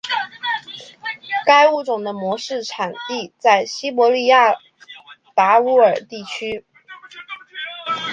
[1.45, 4.55] 该物种的模式产地在西伯利亚
[5.35, 6.65] 达乌尔地区。